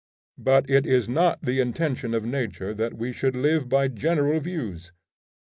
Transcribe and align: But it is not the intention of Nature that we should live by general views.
But 0.39 0.67
it 0.67 0.87
is 0.87 1.07
not 1.07 1.43
the 1.45 1.59
intention 1.59 2.15
of 2.15 2.25
Nature 2.25 2.73
that 2.73 2.95
we 2.95 3.11
should 3.11 3.35
live 3.35 3.69
by 3.69 3.87
general 3.87 4.39
views. 4.39 4.91